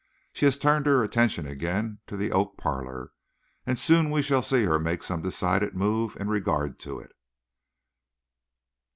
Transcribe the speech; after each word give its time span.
She 0.33 0.45
has 0.45 0.57
turned 0.57 0.87
her 0.87 1.03
attention 1.03 1.45
again 1.45 1.99
to 2.07 2.17
the 2.17 2.31
oak 2.31 2.57
parlor, 2.57 3.11
and 3.67 3.77
soon 3.77 4.09
we 4.09 4.23
shall 4.23 4.41
see 4.41 4.63
her 4.63 4.79
make 4.79 5.03
some 5.03 5.21
decided 5.21 5.75
move 5.75 6.17
in 6.19 6.27
regard 6.27 6.79
to 6.79 6.97
it. 6.99 7.11